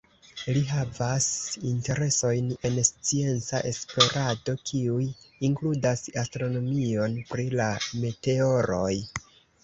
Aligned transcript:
Li 0.55 0.61
havas 0.67 1.25
interesojn 1.71 2.47
en 2.69 2.79
scienca 2.87 3.59
esplorado, 3.71 4.55
kiuj 4.69 5.03
inkludas 5.49 6.01
astronomion 6.23 7.19
pri 7.35 7.45
la 7.61 7.69
meteoroj. 8.05 8.95